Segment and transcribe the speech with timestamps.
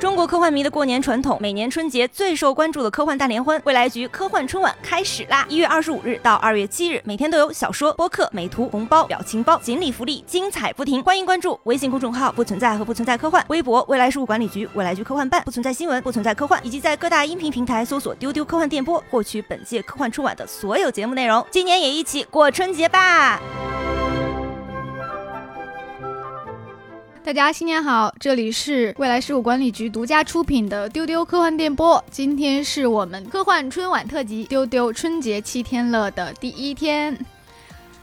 [0.00, 5.44] 中国科幻迷的过年传统，每年春节最受关注的科幻大联欢——未来局科幻春晚开始啦！
[5.48, 11.02] 一月二十五日到二月七日，每天都有小说、播客、美图、红包、表情包、锦鲤福利，精彩不停。
[11.02, 21.44] 欢迎关注微信公众号“不存在”和“不存在科幻”，微博“未来事务管理局”、“未来局科幻办”、“不存在新闻”、“不存在科幻”，以及在各大音频平台搜索“丢丢科幻电波”，获取本届科幻春晚的所有节目内容。
[21.50, 23.40] 今年也一起过春节吧！
[27.24, 32.04] 大家新年好，这里是未来事务管理局独家出品的丢丢科幻电波。
[32.10, 37.18] 今天是我们科幻春晚特辑，丢丢春节七天乐的第一天。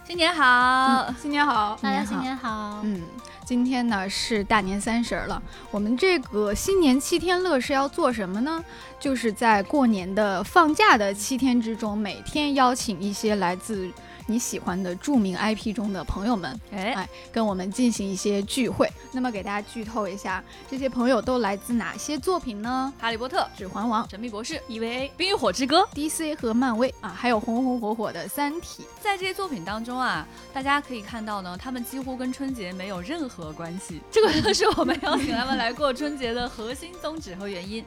[0.07, 2.79] 新年好，新年好，大家新年好。
[2.81, 2.99] 嗯，
[3.45, 8.65] 今天呢是大年三十了，我们这个新年七天乐是要做什么呢？
[8.99, 13.87] 就是在过年的放假的七天之中，每天邀请一些来自。
[14.31, 18.89] 你喜欢的著名 IP 中的朋友们，哎，跟我们进行一些聚会。
[19.11, 22.93] 那么给大家剧透一下，这些朋友都来自哪些作品呢？
[22.97, 28.85] 哈利波特、指环王、神秘博士、EVA、冰与火之歌、DC 和漫威啊，还有红红火火的三体。
[29.01, 33.99] 在这些作品当中啊，大家可以看到呢，他们几乎跟春节没有任何关系。
[34.09, 37.83] 这个就是我们邀请他们来过春节的核心宗旨和原因。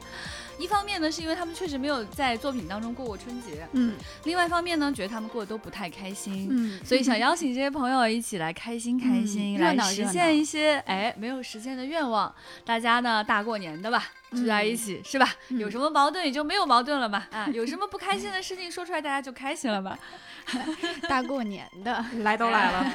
[0.57, 12.33] 一方面呢，是因为他们确实没有在作品当中过过春节，嗯，另外一方面呢，觉得他们过得都不太开心，嗯，所以想邀请这些朋友一起来开心开心，来实现一些哎没有实现的愿望，
[12.63, 14.11] 大家呢大过年的吧。
[14.35, 15.27] 聚在一起是吧？
[15.49, 17.25] 有什么矛盾也就没有矛盾了嘛。
[17.31, 19.97] 啊， 有什么不开心的事情说出来，大家就开心了嘛。
[21.09, 22.85] 大过年的， 来都来了，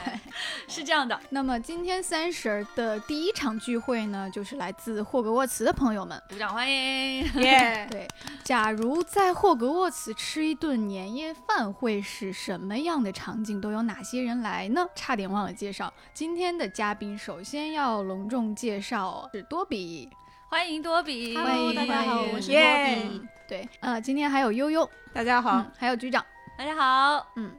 [0.68, 1.18] 是这样的。
[1.30, 7.24] 那么今天三十的第一场聚会呢，就是来自霍格沃茨的朋友们，鼓掌欢迎。
[7.42, 8.06] 耶，对。
[8.44, 13.60] 假如在霍格沃茨吃一顿年夜饭，会是什么样的场景？
[13.60, 14.86] 都有哪些人来呢？
[14.94, 20.08] 差点忘了介绍今天的嘉宾，首先要隆重介绍是多比。
[20.50, 23.22] 欢迎多比，Hello，大家好，我是多比。
[23.46, 26.26] 对，呃，今天还有悠悠，大家好，还有局长，
[26.58, 27.52] 大家好，嗯，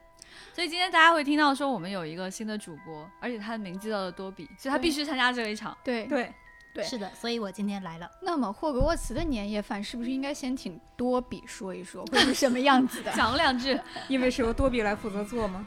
[0.51, 5.75] 所以今天大家会听到说我们有一个新的主播，而且他的名字叫做多比，所以他必须参加这一场。
[5.85, 6.03] 对。
[6.07, 6.33] 对。
[6.73, 8.09] 对，是的，所以我今天来了。
[8.21, 13.11] 那么霍格沃茨的年夜饭是不是应该先请多比说一说会是什么样子的？
[13.15, 15.65] 讲两句， 因为是由多比来负责做吗？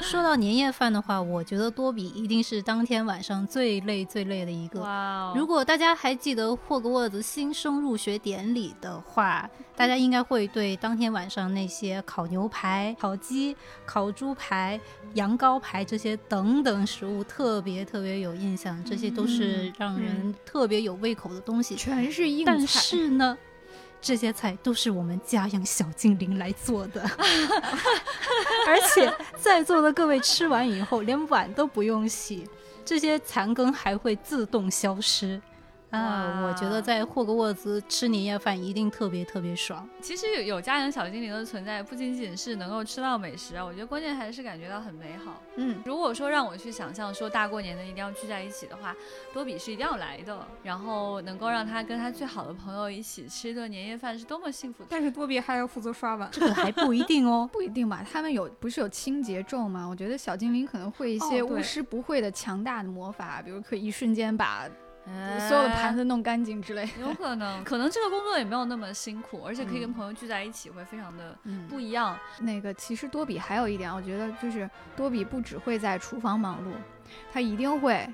[0.00, 4.80] 说到年夜饭的话，我觉得多比一定是当天晚上最累最累的一个。
[4.80, 5.32] 哇！
[5.34, 14.80] 如果大家还记得霍格沃茨新生入学典礼的话，大家应该会对当天晚上那些烤牛排、烤鸡、烤猪排、
[15.14, 19.72] 羊羔排这些等等食物特别特别有印象，这些都是。
[19.76, 22.52] 让人特别有胃口的东西，全是硬菜。
[22.52, 23.36] 但是呢，
[24.00, 27.02] 这些菜都是我们家养小精灵来做的，
[28.68, 32.48] 而且在座的各位吃完以后，连碗都不用洗，
[32.84, 35.40] 这些残羹还会自动消失。
[35.96, 39.88] 啊，我觉得在霍格沃兹吃年夜饭一定特别特别爽。
[40.00, 45.40] 其实有有家人小精灵的存在，不仅仅是能够吃到美食啊，我觉得关键还是感觉到很美好。
[45.56, 48.94] 嗯，如果说让我去想象说大过年的一定要聚在一起的话，
[49.32, 54.84] 多比是一定要来的，然后能够让他跟他最好的朋友一起吃一顿年夜饭是多么幸福。
[54.88, 58.04] 但是多比还要负责刷碗，这个还不一定哦， 不一定吧？
[58.10, 59.86] 他们有不是有清洁咒吗？
[59.86, 64.68] 我觉得小精灵可能会一些巫师不会的强大的魔法，比如可以一瞬间把。
[65.48, 71.36] 所有的盘子弄干净之类，有可能，可能这个工作也没有那么辛苦，而且可以跟朋友聚在一起，会非常的
[71.68, 72.18] 不一样。
[72.40, 76.72] 那个其实多比还有一点，我觉得就是多比不只会在厨房忙碌，
[77.32, 78.08] 他一定会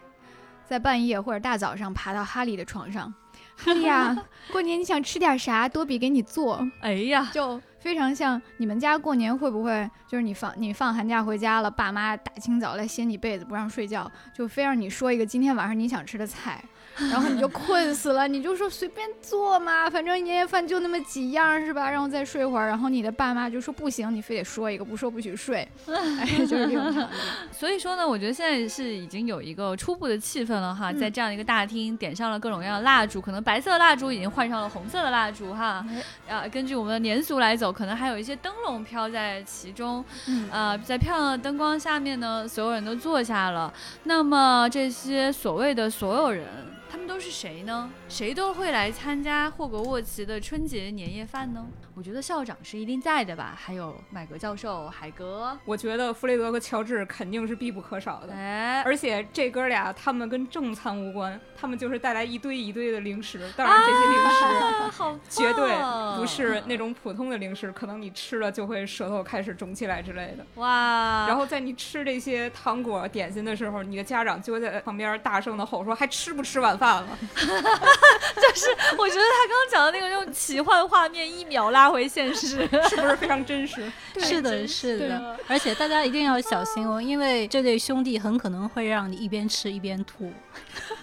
[0.67, 3.13] 在半夜或者大早上爬到哈利的床上。
[3.57, 4.17] 哈利呀，
[4.51, 5.69] 过年你想吃点啥？
[5.69, 6.67] 多比给你做。
[6.81, 16.63] 哎呀，就非常像你们家过年会不会就是你放你放寒假回家了，爸妈大清早来掀你被子不让睡觉，就非让你说一个今天晚上你想吃的菜。
[17.09, 21.89] 然后你就困死了，你就说随便做嘛，反正年夜饭就那么几样是吧？
[21.89, 22.67] 让我再睡会儿。
[22.67, 25.67] 然后你的爸妈就说不行，你非得说一个，不说不许睡。
[25.87, 27.09] 哎，就是这种。
[27.53, 35.87] 所以说呢，我觉得现在是已经有一个初步的气氛了哈，在这样一个大厅点上了各种各样的蜡烛，可能白色的蜡烛已经换上了红色的蜡烛哈。
[36.29, 40.05] 啊，根据我们的年俗来走，可能还有一些灯笼飘在其中。
[40.29, 40.49] 嗯。
[40.51, 43.73] 呃，在漂亮的灯光下面呢，所有人都坐下了。
[44.05, 46.47] 那么这些所谓的所有人。
[46.91, 47.89] 他们都是谁呢？
[48.09, 51.67] 谁都会来参加霍格沃茨的春节年夜饭呢？
[51.95, 55.57] 我觉得校长是一定在的吧，还有麦格教授、海格。
[55.65, 58.33] 我觉得弗雷德和乔治肯定是必不可少的。
[58.33, 63.41] 哎，而且这哥俩他们跟正餐无关，他们就是带来一堆一堆的零食。
[63.57, 65.77] 当然这些零食 绝对
[66.17, 70.47] 不是那种普通的零食，可能你吃了就会舌头开始肿起来之类的。
[70.55, 71.27] 哇！
[71.29, 83.93] 然后在你吃这些糖果点心的时候，你的家长就会在旁边大声的吼说：“还吃不吃晚饭了？” 就是我觉得他刚刚讲的那个用奇幻画面一秒拉回现实，是不是非常真实？
[84.19, 85.37] 是的，是的。
[85.47, 90.33] 而且大家一定要小心哦，因为这对兄弟很可能会让你一边吃一边吐。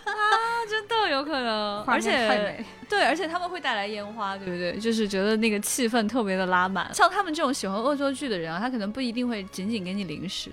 [0.03, 0.11] 啊，
[0.69, 1.83] 真的有可能。
[1.83, 4.77] 而且对，而且他们会带来烟花，对不对？
[4.79, 6.91] 就是觉得那个气氛特别的拉满。
[6.93, 10.49] 像他们这种喜欢恶作剧的人啊，他可能不一定会仅仅给你零食，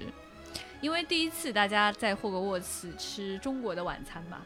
[0.81, 4.39] 因为第一次大家在霍格沃茨吃中国的晚餐嘛。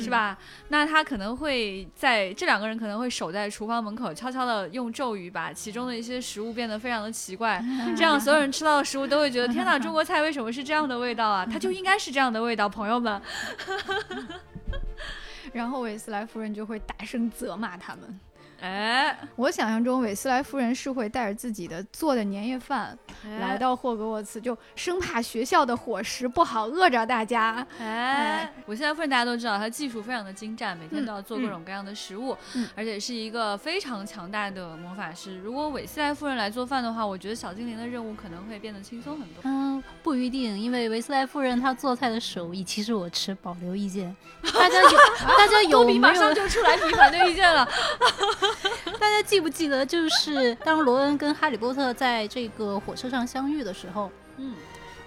[0.00, 0.36] 是吧？
[0.68, 7.62] 那他可能会在这两个人可能会守在厨房门口，悄悄的用咒语把其中的一些食物变得非常的奇怪，
[7.96, 11.46] 这样所有人吃到的食物都会觉得天哪，中国菜为什么是这样的味道啊？
[11.50, 13.20] 它就应该是这样的味道，朋友们。
[15.52, 18.20] 然后韦斯莱夫人就会大声责骂他们。
[18.64, 22.98] 哎，我想象中韦斯莱夫人是会带着自己的做的年夜饭
[23.38, 27.66] 来到霍格沃茨，就生怕学校的伙食不好饿着大家。
[27.78, 32.34] 哎，韦斯莱夫人大家都知道，她技术非常的精湛，每天都要做各种各样的食物，
[32.74, 35.36] 而且是一个非常强大的魔法师。
[35.40, 39.42] 如果韦斯莱夫人来做饭的话，我觉得小精灵的任务可能会变得轻松很多。
[39.42, 44.16] 嗯，不一定，因为韦斯莱夫人她做菜的手艺，其实我持保留意见。
[44.54, 44.98] 大家有，
[45.36, 46.00] 大家有没有？
[46.00, 47.68] 马上就出来提反对意见了。
[49.14, 54.56] 大家记不记得，就是当罗恩跟哈利波特在这个火车上相遇的时候，嗯，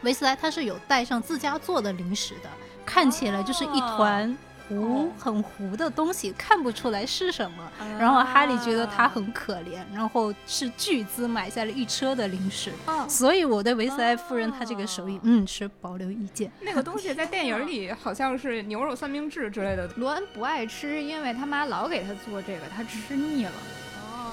[0.02, 2.50] 维斯莱他是有带上自家做的零食的，
[2.86, 4.34] 看起来就是一团。
[4.70, 12.72] 糊很糊的东西看不出来是什么，然后哈利觉得他很可怜，然后是巨资买下了一车的零食，
[13.10, 16.50] 所以我对维斯莱夫人她这个手艺，嗯，持保留意见。
[16.62, 23.52] 那个东西在电影里好像是牛肉三明治之类的， 罗恩不爱吃，因为他妈老给他做这个，他吃腻了。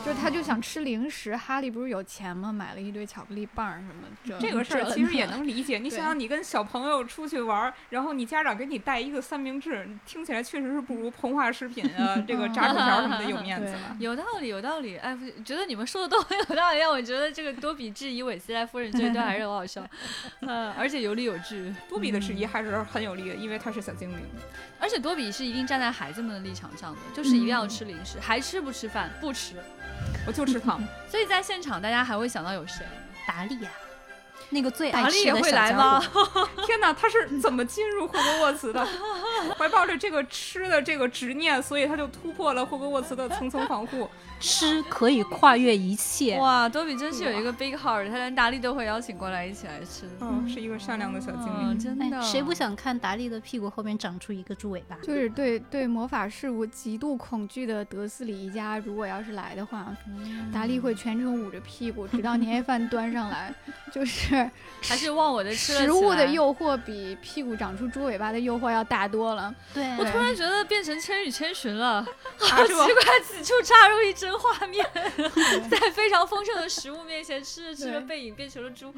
[0.04, 2.52] 就是他就想吃零食，哈利不是有钱吗？
[2.52, 4.38] 买了一堆巧克力棒什么。
[4.38, 5.78] 这个事儿其实也能理解。
[5.78, 13.96] 你想想，你跟小朋友出去玩，然后你家长给你带一个三明治，听起来确实是不如膨化食品啊， 这个炸薯条什么的有面子了。
[13.98, 14.98] 有道理，有道理。
[14.98, 19.82] 哎，觉得你们说的都很有道理，让我觉得这个多比质疑韦斯莱夫人这一段还是很好笑。
[20.40, 21.74] 嗯，而且有理有据。
[21.88, 24.18] 多比的质疑还是很有利的，因为他是小精灵。
[24.78, 29.10] 而且多比是一定站在孩子们的立场上的，就是一定要吃零食，还吃不吃饭？
[29.18, 29.56] 不吃。
[30.26, 32.84] 我就吃糖， 所以在现场大家还会想到有谁？
[33.26, 33.70] 达利呀，
[34.50, 36.48] 那个最爱吃的小家伙。
[36.66, 38.86] 天哪，他是怎么进入霍格沃茨的？
[39.58, 44.08] 怀抱着这个吃的这个执念，所以他就突破了霍格沃茨的层层防护。
[44.40, 46.36] 吃可以跨越一切。
[46.38, 50.06] 哇，多比真是有一个 big heart，他连达利都会邀请过来一起来吃。
[50.20, 52.20] 嗯，是一个善良的小精灵，真的。
[52.20, 54.96] 谁不想看达利的屁股后面长出一个猪尾巴？
[55.02, 59.96] 就是对对魔法事物极度恐惧的德斯里一家，如果要是来的话，
[60.52, 63.54] 达利会全程捂着屁股，直到年夜饭端上来。
[63.90, 64.34] 就是
[64.82, 69.33] 还是忘我的吃食物的诱惑比屁股长出猪尾巴的诱惑要大多了。
[69.72, 72.06] 对我突然觉得变成千与千寻了，
[72.38, 74.84] 好奇怪，此处插入一帧画面，
[75.70, 78.92] 在非常丰盛的食物面前吃着吃着，背影变成了猪。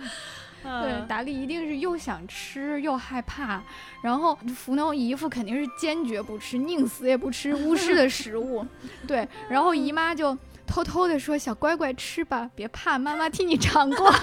[0.63, 3.63] 对，达利一定是又想吃又害怕，
[4.03, 8.67] 然后福农姨父肯定是坚决不吃，宁死也不吃 巫师的食物。
[9.07, 10.37] 对，然后姨妈就。
[10.67, 14.11] 偷偷的说：“小乖乖吃吧，别怕，妈妈替你尝过。”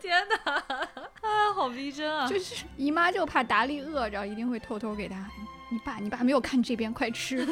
[0.00, 2.28] 天哪，啊，好逼真啊！
[2.28, 5.16] 就是姨妈就怕达利饿着，一定会偷偷给他。
[5.68, 7.44] 你爸，你爸没有看这边，快吃。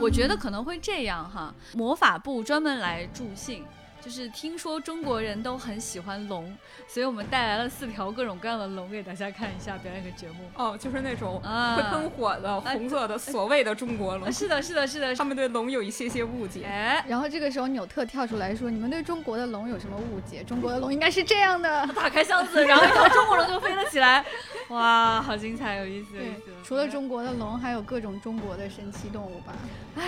[0.00, 3.66] 我觉得可能会这样哈，魔法部专门来助兴。
[4.00, 10.48] 就是听说中国人都很喜欢龙，所以我们带来了四条各种各样的龙给大家看一下，表演个节目。
[10.56, 14.32] 哦，就是那种会喷火的红色的所谓的中国龙。
[14.32, 16.64] 是的，是的，是的，他们对龙有一些些误解。
[16.64, 20.42] 哎，然后这个时候纽特跳出来说：“你们对中国的龙有什么误解？
[20.44, 24.24] 中国的龙应该是这样的。”打开箱子，然后一条中国龙就飞了起来。
[24.68, 26.52] 哇，好精彩，有意思，有意思。
[26.62, 29.54] 除了中国的龙，还有各种中国的神奇动物吧？
[29.96, 30.02] 啊，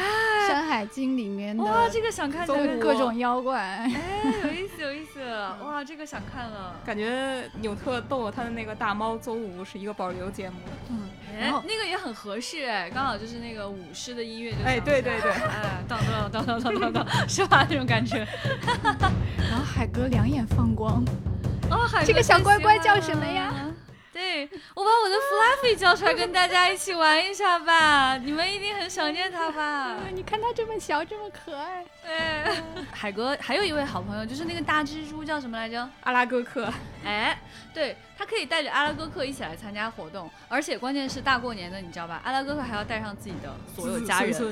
[0.46, 3.90] 《山海经》里面的哇，这个想看，各种妖怪，哎，
[4.44, 5.20] 有意思，有意思。
[5.64, 6.76] 哇，这个想看了。
[6.84, 10.56] 感觉纽特逗他的那个大猫邹武是一个保留节目。
[10.90, 11.08] 嗯，
[11.40, 17.66] 哎，那个也很合适，哎，刚好就是那个舞狮的音乐，就哎，对对对，哎，当当当当当当当，是吧？
[17.70, 18.26] 那种感觉。
[19.48, 21.02] 然后海哥两眼放光，
[21.70, 23.54] 哦，海这个小乖乖叫什么呀？
[24.12, 29.96] 对，我把我的 Fluffy 叫出来跟大家一起玩一下吧，你们一定很想念他吧？
[30.12, 31.84] 你看他这么小，这么可爱。
[32.02, 32.56] 对，
[32.90, 35.88] 海哥还有一位好朋友，就是那个大蜘蛛叫什么来着？
[36.02, 36.68] 阿拉哥克。
[37.04, 37.40] 哎，
[37.72, 42.20] 对他可以带着阿拉哥克一起来参加活动，而且关键是大过年的，你知道吧？
[42.24, 44.34] 阿拉哥克还要带上自己的所有家人。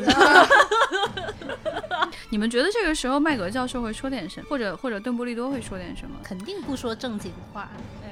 [2.30, 6.16] 你们觉得这个时候麦格教授会说点什么，或者或者邓布利多会说点什么？
[6.22, 7.68] 肯定不说正经话。
[8.04, 8.07] 哎，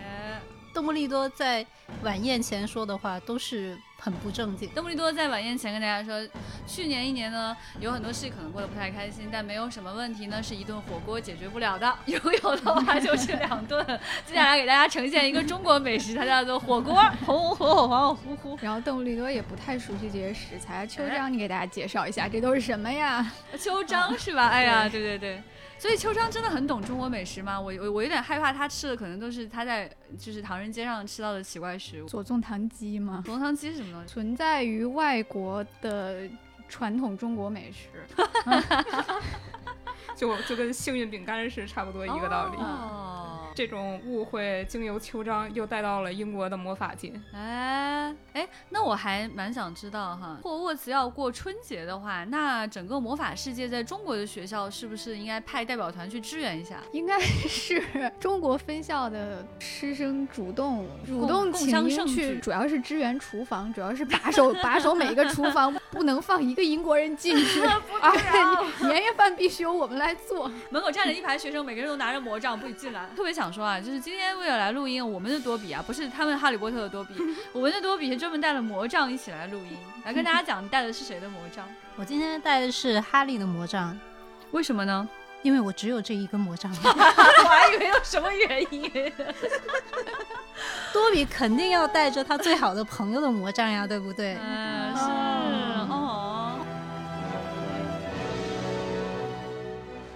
[0.77, 1.65] 邓布利多在
[2.03, 3.79] 晚宴前说的话都是。
[3.99, 4.69] 很不正经。
[4.75, 6.29] 邓布利多在晚宴前跟大家说，
[6.67, 11.93] 去年一年呢，有很多事可能过得不太开心，但没有什么问题呢是一顿火锅解决不了的。
[12.05, 13.83] 拥有的话就是两顿。
[14.27, 18.59] 接下来给大家呈现一个中国美食，它叫做火锅，红红火火，黄黄乎乎。
[18.61, 23.33] 然后邓布利多也不太熟悉这些食材，秋张你给大家介绍一下，这都是什么呀？
[23.59, 24.49] 秋张是吧？
[24.49, 25.43] 哎呀，对对对。
[25.79, 27.61] 所以秋霜真的很懂中国美食吗？
[27.61, 32.07] 我我我有点害怕他吃的可能都是他在就是唐人街上吃到的奇怪食物。
[32.07, 33.23] 左宗棠鸡吗？
[33.25, 34.09] 左宗棠鸡是什么东西？
[34.09, 36.29] 存在于外国的
[36.69, 37.89] 传统中国美食，
[40.17, 42.57] 就就跟幸运饼干是差不多一个道理。
[43.57, 47.11] 这种误会经由秋章又带到了英国的魔法界。
[47.33, 56.83] 哎哎，那我还蛮想知道哈，霍格沃茨要过春节的话，那整个魔法世界在中国的学校是不是应该派代表团去支援一下？
[56.93, 57.83] 应该是
[58.21, 67.63] 中国分校的师生主动主动请缨去，主要是支援厨房，主要是把守 把守每一个厨房，不能放一个英国人进去。
[68.03, 68.13] 啊，
[68.87, 70.47] 年夜饭必须由我们来做。
[70.69, 73.09] 门口站着一排学生，每个人都拿着魔杖，不许进来。
[73.17, 73.46] 特别想。
[73.47, 77.15] 想说啊，就是今天为了来录音，我们的多比啊，不是他们哈利波特的多比，
[77.55, 81.65] 我们的多比是专门带了魔杖一起来录音，来跟大家讲，你带的是谁的魔杖？
[81.95, 83.97] 我今天带的是哈利的魔杖，
[84.51, 85.09] 为什么呢？
[85.43, 86.75] 因为我只有这一根魔杖。
[86.83, 88.91] 我还以为有什么原因。
[90.93, 94.37] 多比肯定要带着他最好的朋友的魔杖呀，对不对？
[94.43, 95.05] 嗯，是
[95.89, 96.59] 哦。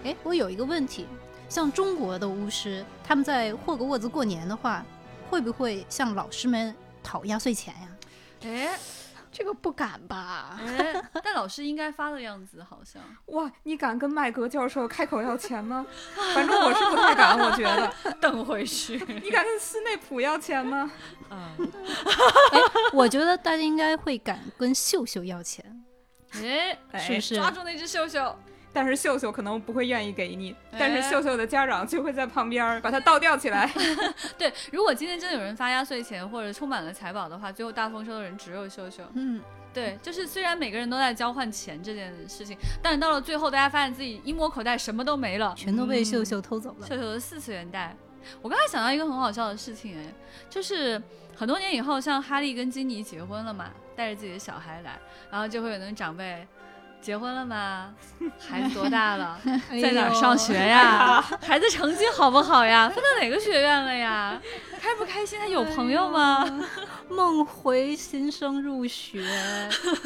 [0.03, 1.07] 哎，我有一个问题。
[1.51, 4.83] 像中国的巫师，他们在霍格沃兹过年的话，
[5.29, 7.89] 会不会向老师们讨压岁钱呀？
[8.45, 8.79] 哎，
[9.33, 10.59] 这个不敢吧？
[10.65, 13.03] 哎，但老师应该发的样子好像。
[13.27, 15.85] 哇，你敢跟麦格教授开口要钱吗？
[16.35, 17.93] 反正我是不太敢，我觉得。
[18.21, 18.97] 等回去。
[19.23, 20.91] 你敢跟斯内普要钱吗？
[21.31, 21.73] 嗯。
[22.53, 22.61] 哎，
[22.93, 25.85] 我觉得大家应该会敢跟秀秀要钱。
[26.35, 27.35] 哎，是不是？
[27.35, 28.39] 抓住那只秀秀。
[28.73, 33.71] 但是秀秀可能不会愿意给你，但是秀秀的家长就会在旁边把它倒吊起来。
[34.39, 39.03] 对，如果今天真的有人发压岁钱或者充满了财宝的话，最后大丰收的人只有秀秀。
[39.15, 39.41] 嗯，
[39.75, 46.87] 对，就是虽然每个人都在交换钱这件事情，但是到了最后，大家发现自己一摸口袋什么都没了，全都被秀秀偷走了。
[46.87, 47.97] 秀秀的四次元袋。
[48.43, 50.05] 我刚才想到一个很好笑的事情，哎，
[50.49, 51.03] 就是
[51.35, 54.99] 很多年以后，像哈利跟金妮结婚了嘛，带着自己的小孩来，
[55.31, 56.47] 然后就会有那种长辈。
[57.01, 57.95] 结婚了吗？
[58.39, 59.39] 孩子多大了？
[59.81, 61.21] 在哪上学呀？
[61.41, 62.89] 孩子成绩好不好呀？
[62.89, 64.41] 分到哪个学院了呀？
[64.81, 65.39] 开不开心？
[65.39, 66.45] 他有朋友吗？
[67.09, 69.25] 梦回新生入学，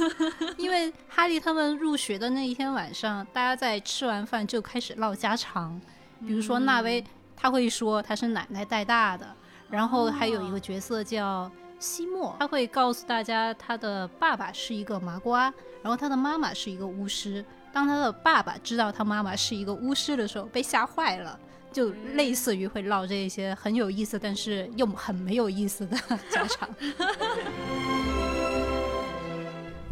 [0.56, 5.80] 因为哈利他们入学的那一天晚上，大家在吃完饭就开始唠家常，
[6.26, 7.04] 比如说纳威
[7.36, 9.26] 他会说他是奶奶带大的，
[9.68, 11.50] 然后还有一个角色叫。
[11.78, 15.52] 西莫他会告诉大家，他的爸爸是一个麻瓜，
[15.83, 17.45] 然后他的妈妈是一个巫师。
[17.73, 21.38] 当他的爸爸知道他妈妈是一个巫师的时候，被吓坏了，
[21.73, 25.97] 就类似于会唠这些很有意思，但是又很没有意思的
[26.31, 26.69] 家常。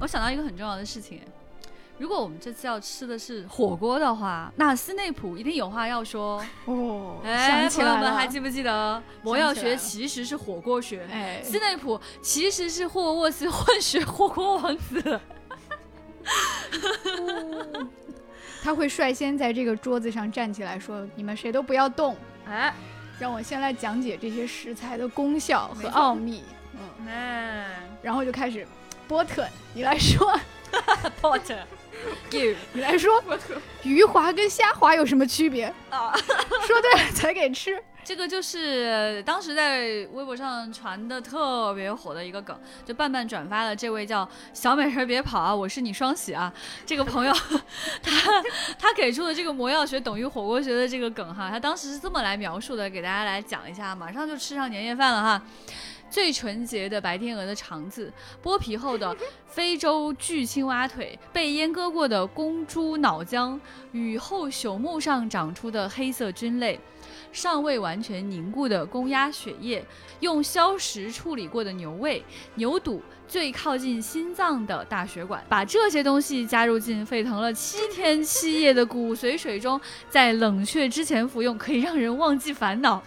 [0.01, 1.21] 我想到一个很重要的事情。
[2.03, 7.21] 如果我们这次要吃的是火锅的话，那斯内普一定有话要说哦。
[7.25, 11.07] 哎，朋友们还记不记得魔药学其实是火锅学？
[11.13, 15.21] 哎，斯内普其实是霍格沃斯混血火锅王子。
[18.65, 22.17] 他会率先在这个桌子上站起来说：“你们谁都不要动。”
[22.51, 22.75] 哎，
[23.21, 26.43] 让我先来讲解这些食材的功效和奥秘。
[26.73, 27.69] 嗯，哎，
[28.03, 28.67] 然后就开始，
[29.07, 30.37] 波特，你来说。
[31.23, 31.55] 波特。
[32.73, 33.23] 你来说，
[33.83, 36.13] 鱼滑跟虾滑有什么区别啊？
[36.67, 37.83] 说对了才给吃。
[38.05, 39.83] 这个就是当时在
[40.13, 46.53] 微博上传的特别火的一个梗，就伴伴转发了这位叫小美人别跑啊，我是你双喜啊，
[46.85, 47.33] 这个朋友，
[48.03, 48.43] 他
[48.77, 55.43] 他给出的这个魔药学等于火锅学的这个梗哈，他当时是这么来描述的，给大家来讲一下，马上就吃上年夜饭了哈。
[56.13, 59.17] 最纯洁的白天鹅的肠子，剥皮后的
[59.49, 63.59] 非洲巨青蛙腿，被阉割过的公猪脑浆，
[63.93, 66.79] 雨后朽木上长出的黑色菌类，
[67.33, 69.83] 尚未完全凝固的公鸭血液，
[70.21, 72.23] 用消食处理过的牛胃、
[72.57, 83.03] 牛肚最靠近心脏的大血管，把这些东西加入进沸腾了七天七夜的骨髓水中，在冷却之前服用，可以让人忘记烦恼。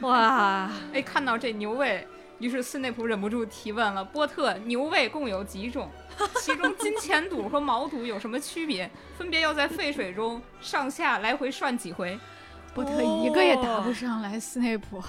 [0.00, 2.04] 哇，哎，看到这牛胃。
[2.38, 5.90] 于是斯内普忍不住提问了：“波特，牛胃共有几种？
[6.40, 8.90] 其中金钱肚和毛肚有什么区别？
[9.16, 12.18] 分别要在沸水中上下来回涮几回？”
[12.74, 14.38] 波特一个也答不上来。
[14.38, 15.02] 斯内普，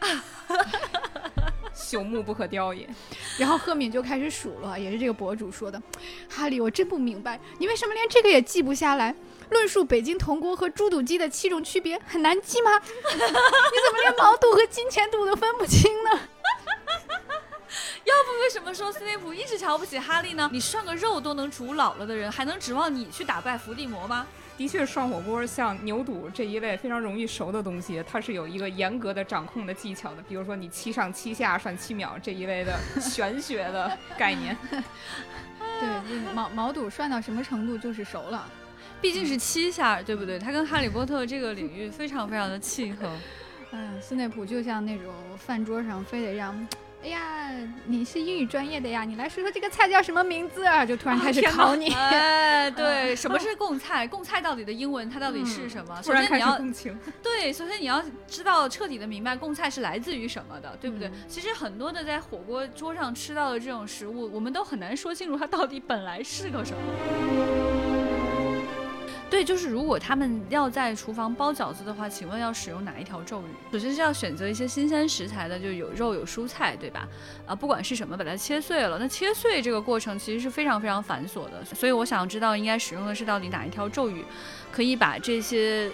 [1.72, 2.88] 朽木不可雕也。
[3.38, 5.80] 然后赫敏就开始数了，也是这个博主说的
[6.28, 9.14] ：“哈利，我真不明白，你为什么连这个也记不下来？
[9.50, 12.72] 论述北京铜锅和猪肚鸡的七种区别，很难记吗？
[12.82, 16.20] 你怎么连毛肚和金钱肚都分不清呢？”
[18.12, 20.48] 要不为什么说斯内普一直瞧不起哈利呢？
[20.52, 24.26] 你涮个肉都能煮老了的人，还能指望你去打败伏地魔吗？
[24.58, 30.22] 的确，涮火锅像牛肚这一类非常容易熟的东西，它是有一个严格的掌控的技巧的。
[30.28, 34.56] 比如说你七上七下涮七秒这一类的玄学的概念。
[35.80, 38.46] 对，毛毛肚涮到什么程度就是熟了，
[39.00, 40.38] 毕竟是七下，对不对？
[40.38, 43.10] 它跟哈利波特这个领域非常非常的契合。
[43.72, 46.68] 嗯，斯内普就像那种饭桌上非得让。
[47.04, 47.50] 哎呀，
[47.86, 50.86] 你是英语专业的呀，你来说说这个菜叫什么名字啊？
[50.86, 51.92] 就突然开始考你。
[51.92, 54.06] 哎， 对，什么是贡菜？
[54.06, 56.00] 贡菜到底的英文它到底是什么？
[56.02, 56.56] 首先你要
[57.20, 61.10] 对，首先你要知道彻底的明白贡菜是来自于什么的，对不对？
[61.26, 68.31] 其实很多的在火锅桌上吃到的这种食物，我们都很难说清楚它到底本来是个什么。
[69.32, 73.44] 对，就是如果他们要在厨房包饺子的话，请问要使用哪一条咒语？
[73.72, 77.08] 首先是要选择一些新鲜食材的，就有肉有蔬菜，对吧？
[77.46, 78.98] 啊，不管是什么，把它切碎了。
[78.98, 84.22] 那切碎这个过程其实是非常非常繁琐的，所以我想知道应该使用的是到底哪一条咒语，
[84.70, 85.90] 可以把这些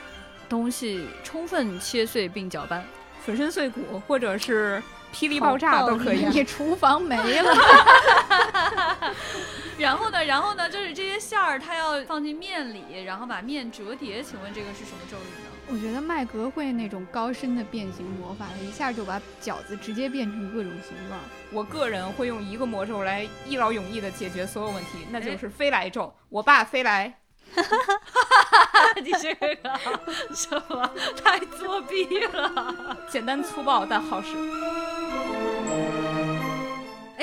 [0.49, 2.85] 东西充分切碎并搅拌，
[3.25, 4.83] 粉身碎骨，或者是。
[5.11, 7.51] 霹雳爆炸都可以，你厨房没了。
[9.79, 10.25] 然后呢？
[10.25, 10.69] 然后呢？
[10.69, 14.23] 就是这些馅儿，它要放进面里，然后把面折叠。
[14.23, 15.49] 请问这个是什么咒语呢？
[15.71, 21.21] 我觉得麦格会那种高深的变形魔法，一下就把饺子直接变成各种形状。
[21.51, 26.13] 我个人会用一个魔咒来一劳永逸的解决所有问题，那就是飞来咒。
[26.29, 27.19] 我爸飞来。
[29.03, 29.57] 你这个
[30.35, 30.91] 什么？
[31.23, 32.97] 太作弊了！
[33.09, 34.35] 简单粗暴但好使。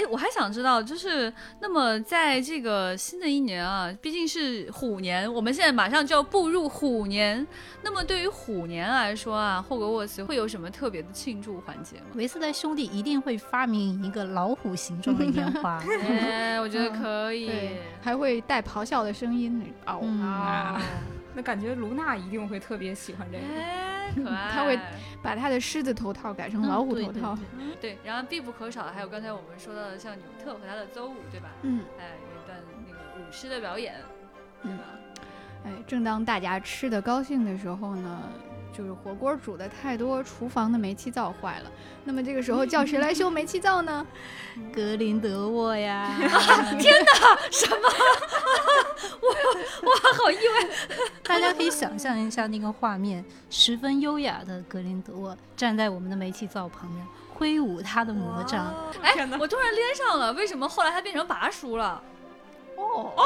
[0.06, 7.46] 哎，我还想知道，就是那么在这个新的一年啊，毕竟是虎年，我们现在马上就要步入虎年。
[7.84, 12.06] 那么对于虎年来说啊，霍格沃茨会有什么特别的庆祝环节吗？
[12.14, 15.82] 维斯莱兄弟一定会发明一个老虎形状的烟花。
[16.08, 17.50] 哎，我觉得可以，
[18.02, 20.82] 还会带咆哮的声音，嗷啊！
[21.34, 23.44] 那感觉卢娜一定会特别喜欢这个，
[24.14, 24.50] 可爱。
[24.52, 24.80] 他会
[25.22, 27.38] 把他的狮子头套改成老虎头套。
[27.82, 31.50] 对，然后必不可少的还有刚才我们说到的像纽特和他的邹舞，对吧？
[31.64, 33.96] 嗯，哎，有一段那个舞狮的表演，
[34.62, 34.84] 对吧？
[35.66, 38.22] 哎，正当大家吃的高兴的时候呢。
[38.76, 41.72] 就是火锅煮的太多，厨房的煤气灶坏了。
[42.04, 44.06] 那么这个时候叫谁来修煤气灶呢？
[44.74, 46.14] 格林德沃呀！
[46.80, 47.78] 天哪，什么？
[49.22, 49.92] 我我
[50.24, 50.70] 好意外。
[51.24, 58.74] 大家可以想象一下那个画面，十分优雅的格林德沃站在我们的煤气灶旁边，挥舞他的魔杖。
[59.02, 62.02] 哎，我突然连上了，为什么后来他变成拔叔了？
[62.78, 63.24] 哦哦，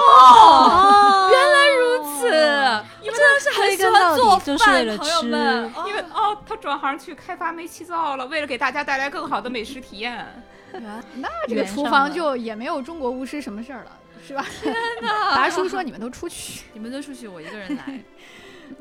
[3.77, 5.71] 做饭，朋友们。
[5.87, 10.25] 因为哦，他转行去开发煤气灶了，为了给大家带来更好的美食体验。
[10.71, 13.91] 那这个厨房就也没有中国巫师什么事儿了，
[14.27, 14.45] 是吧？
[14.61, 15.33] 天哪！
[15.37, 17.99] 拔叔说：“你们都出去， 你们都出去，我一个人来。”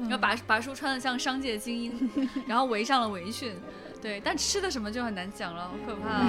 [0.01, 3.55] 然后拔拔叔穿的像商界精英，然后围上了围裙。
[4.03, 6.27] 对，但吃的什么就很难讲了，好可怕。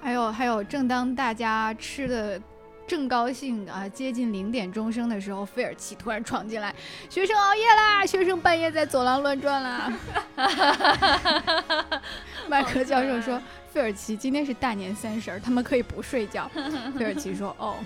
[0.00, 2.40] 还有还有，正当大家吃的
[2.88, 6.74] 正高兴啊，接近零点钟声的时候，菲尔奇突然闯进来，
[7.10, 9.92] 学生熬夜啦，学生半夜在走廊乱转啦。
[12.48, 16.50] 麦克教授说，菲尔奇今天是大年三十儿，他们可以不睡觉。
[16.98, 17.76] 菲尔奇说，哦，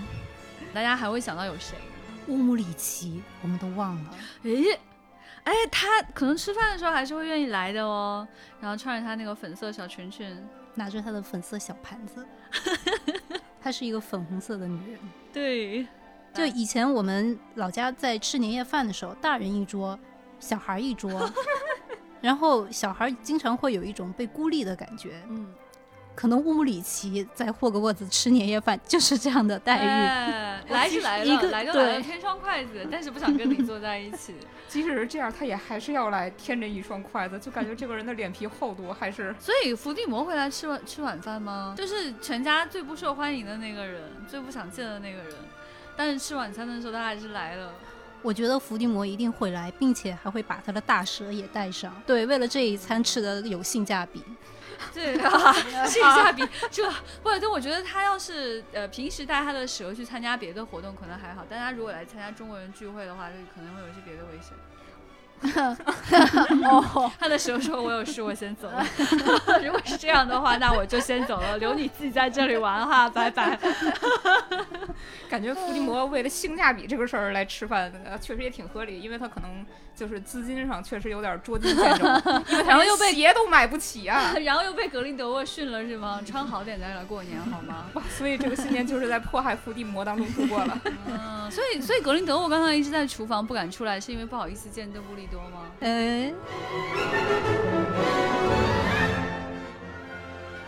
[0.73, 1.75] 大家还会想到有谁？
[2.27, 4.09] 乌姆里奇，我们都忘了。
[4.43, 4.79] 诶，
[5.43, 8.25] 哎，他可能吃饭的时候还是会愿意来的哦，
[8.61, 10.35] 然后穿着他那个粉色小裙裙。
[10.75, 12.25] 拿着他的粉色小盘子，
[13.63, 14.99] 她是一个粉红色的女人。
[15.31, 15.87] 对，
[16.33, 19.97] 就以前我们老家在吃年夜饭的时候，大人一桌，
[20.39, 21.31] 小孩一桌，
[22.19, 25.23] 然后小孩经常会有一种被孤立的感觉。
[25.29, 25.47] 嗯，
[26.15, 30.71] 可能乌姆里奇在霍格沃兹吃年夜饭就是这样的待遇。
[30.71, 34.35] 来是来了，来就来了，添双筷子，但是不想跟你坐在一起。
[34.69, 39.35] 即使是这样，他也还是要来添着一双筷子，就感觉这个人的脸皮厚度还是。
[39.41, 41.75] 所以伏地魔会来吃晚吃晚饭吗？
[41.77, 45.35] 就是全家最不受欢迎的那个人，最不想见的那个人，
[45.97, 47.73] 但是吃晚餐的时候他还是来了。
[48.21, 51.93] 我觉得伏地魔一定会来，并且还会把他的大蛇也带上。
[52.05, 54.23] 对，为了这一餐吃的有性价比。
[54.91, 55.53] 对啊，
[55.85, 56.89] 性价比这
[57.21, 64.53] 不，但我觉得他要是呃平时带他的蛇去参加别的活动可能还好，但他如果来参加中国人聚会的话，就可能会有一些别的危险。
[66.69, 68.85] 哦，他的蛇说：“我有事，我先走了。”
[69.61, 73.59] 如果是这样的话，那我就先走了，留你自己在这里玩哈，拜拜。
[75.33, 77.91] 感觉伏地魔为了性价比这个事儿来吃饭，
[78.21, 79.65] 确实也挺合理，因为他可能
[79.95, 82.05] 就是资金上确实有点捉襟见肘，
[82.67, 86.21] 然后又被鞋都买不起啊， 然后又被格林德沃训了是吗？
[86.23, 87.85] 穿好点再来过年好吗？
[88.15, 90.79] 所以这个新年就是在迫害伏地魔当中度过了。
[91.07, 95.65] 嗯，所以所以格林德沃刚才一直在厨房不敢出来，是因为不好意思见邓布利多吗？
[95.79, 96.31] 哎。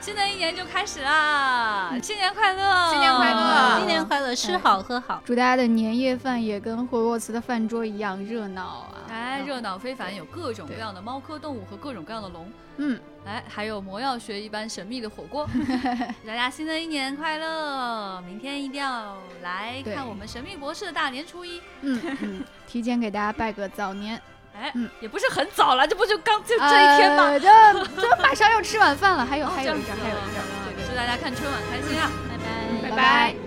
[0.06, 1.90] 新的一年就开始啦！
[2.00, 9.02] 新年快乐，新年快乐，新年快乐，吃好喝好，祝大家的年夜饭也跟霍沃茨的饭桌一样热闹啊！
[9.10, 12.48] 哎，热闹非凡，有各种各样的猫科动物和各种各样的龙。
[12.78, 15.50] 嗯，哎，还有魔药学一般神秘的火锅。
[16.24, 18.22] 大家新的一年快乐！
[18.28, 21.60] 明天一定要来看我们神秘博士的大年初一。
[21.82, 24.22] 嗯嗯，提前给大家拜个早年。
[24.60, 27.38] 哎，嗯，也不是很早了，这不就刚就这一天吗？
[27.40, 30.88] 这这马上要吃晚饭了，还有还有一阵，还有一阵。
[30.88, 32.10] 祝大家看春晚开心啊！
[32.82, 33.45] 拜拜拜拜。